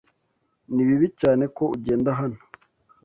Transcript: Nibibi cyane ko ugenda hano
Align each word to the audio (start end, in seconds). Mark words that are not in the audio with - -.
Nibibi 0.73 1.07
cyane 1.21 1.43
ko 1.57 1.63
ugenda 1.75 2.09
hano 2.19 2.39